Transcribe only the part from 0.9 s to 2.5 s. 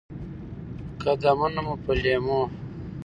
قدمونه مو په لېمو،